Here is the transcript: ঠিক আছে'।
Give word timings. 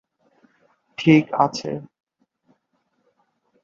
ঠিক 0.97 1.23
আছে'। 1.39 1.71